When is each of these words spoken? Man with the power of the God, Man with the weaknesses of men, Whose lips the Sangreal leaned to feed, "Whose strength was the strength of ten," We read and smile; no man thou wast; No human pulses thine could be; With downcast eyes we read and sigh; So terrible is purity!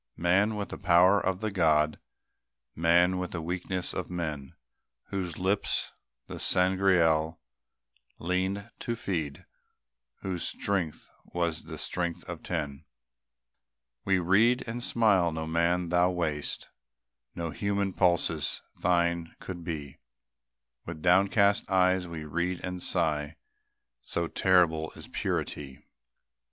Man 0.17 0.55
with 0.55 0.69
the 0.69 0.79
power 0.79 1.23
of 1.23 1.41
the 1.41 1.51
God, 1.51 1.99
Man 2.75 3.19
with 3.19 3.29
the 3.29 3.39
weaknesses 3.39 3.93
of 3.93 4.09
men, 4.09 4.55
Whose 5.09 5.37
lips 5.37 5.91
the 6.25 6.39
Sangreal 6.39 7.39
leaned 8.17 8.71
to 8.79 8.95
feed, 8.95 9.45
"Whose 10.21 10.41
strength 10.41 11.07
was 11.23 11.65
the 11.65 11.77
strength 11.77 12.23
of 12.27 12.41
ten," 12.41 12.83
We 14.03 14.17
read 14.17 14.63
and 14.67 14.83
smile; 14.83 15.31
no 15.31 15.45
man 15.45 15.89
thou 15.89 16.09
wast; 16.09 16.69
No 17.35 17.51
human 17.51 17.93
pulses 17.93 18.63
thine 18.75 19.35
could 19.39 19.63
be; 19.63 19.99
With 20.83 21.03
downcast 21.03 21.69
eyes 21.69 22.07
we 22.07 22.25
read 22.25 22.59
and 22.65 22.81
sigh; 22.81 23.35
So 24.01 24.27
terrible 24.27 24.91
is 24.95 25.07
purity! 25.09 25.83